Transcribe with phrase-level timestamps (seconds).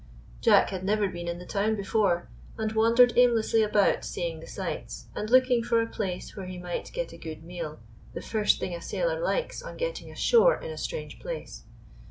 [0.41, 5.05] Jack had never been in the town before, and wandered aimlessly about seeing the sights,
[5.13, 7.79] and looking for a place where he might get a good meal—
[8.15, 11.65] the first thing a sailor likes on getting ashore in a strange place.